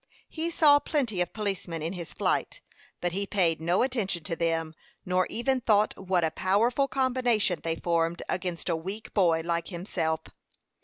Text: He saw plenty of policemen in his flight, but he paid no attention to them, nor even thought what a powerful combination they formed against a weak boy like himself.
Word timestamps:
He 0.29 0.49
saw 0.49 0.79
plenty 0.79 1.21
of 1.21 1.31
policemen 1.31 1.83
in 1.83 1.93
his 1.93 2.11
flight, 2.11 2.61
but 3.01 3.11
he 3.11 3.27
paid 3.27 3.61
no 3.61 3.83
attention 3.83 4.23
to 4.23 4.35
them, 4.35 4.73
nor 5.05 5.27
even 5.27 5.61
thought 5.61 5.93
what 5.95 6.23
a 6.23 6.31
powerful 6.31 6.87
combination 6.87 7.59
they 7.61 7.75
formed 7.75 8.23
against 8.27 8.67
a 8.67 8.75
weak 8.75 9.13
boy 9.13 9.41
like 9.41 9.67
himself. 9.67 10.21